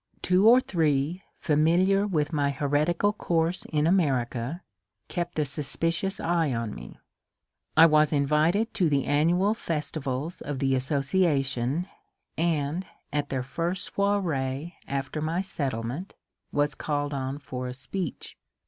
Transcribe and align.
Two 0.23 0.49
or 0.49 0.59
three, 0.59 1.21
familiar 1.37 2.07
with 2.07 2.33
my 2.33 2.49
heretical 2.49 3.13
course 3.13 3.65
in 3.65 3.85
America, 3.85 4.63
kept 5.09 5.37
a 5.37 5.45
suspicious 5.45 6.19
eye 6.19 6.51
on 6.51 6.73
me. 6.73 6.97
I 7.77 7.85
was 7.85 8.11
invited 8.11 8.73
to 8.73 8.89
the 8.89 9.05
annual 9.05 9.53
festivals 9.53 10.41
of 10.41 10.57
the 10.57 10.73
association, 10.73 11.87
and 12.35 12.83
at 13.13 13.29
their 13.29 13.43
first 13.43 13.93
soiree 13.93 14.75
after 14.87 15.21
my 15.21 15.41
settlement 15.41 16.15
was 16.51 16.73
called 16.73 17.13
on 17.13 17.37
for 17.37 17.67
a 17.67 17.73
speech. 17.75 18.35